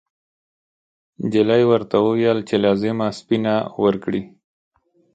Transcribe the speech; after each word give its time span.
نجلۍ 1.21 1.63
ورته 1.71 1.95
وویل 2.05 2.39
چې 2.47 2.55
لازمه 2.63 3.07
سپینه 3.19 3.55
ورکړي. 3.83 4.21